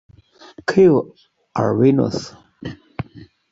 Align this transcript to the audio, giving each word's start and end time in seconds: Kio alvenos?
Kio 0.73 1.03
alvenos? 1.65 2.19